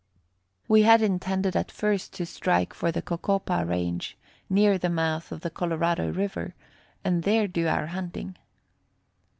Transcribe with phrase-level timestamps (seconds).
[0.67, 4.17] We had intended at first to strike for the Cocopah range,
[4.49, 6.55] near the mouth of the Colorado River,
[7.03, 8.35] and there do our hunting.